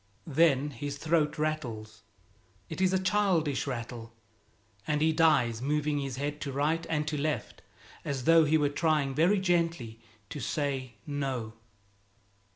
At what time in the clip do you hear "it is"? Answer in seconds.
2.69-2.91